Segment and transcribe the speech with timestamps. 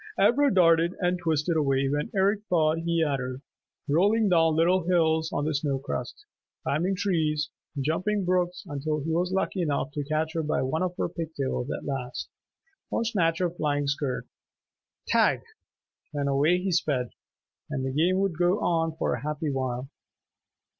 [0.17, 3.39] Ivra darted and twisted away when Eric thought he had her,
[3.87, 6.25] rolling down little hills on the snow crust,
[6.63, 10.97] climbing trees, jumping brooks until he was lucky enough to catch her by one of
[10.97, 12.29] her pigtails at last,
[12.89, 14.25] or snatch her flying skirt.
[15.05, 15.43] "Tag!"
[16.13, 17.09] Then away he sped,
[17.69, 19.87] and the game would go on for a happy while.